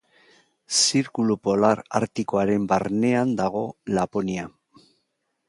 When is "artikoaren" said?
1.99-2.65